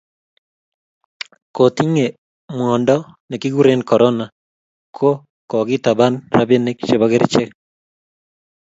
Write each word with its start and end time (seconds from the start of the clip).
Kotinge 1.55 2.05
mwiondo 2.55 2.97
nekikuren 3.29 3.81
conora 3.89 4.25
ko 4.97 5.09
kokitaban 5.49 6.13
rapini 6.35 6.71
chepo 6.87 7.05
kerichek 7.11 7.49